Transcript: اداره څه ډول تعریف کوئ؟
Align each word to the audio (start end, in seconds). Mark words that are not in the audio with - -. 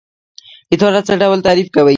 اداره 0.73 0.99
څه 1.07 1.13
ډول 1.21 1.39
تعریف 1.47 1.67
کوئ؟ 1.75 1.89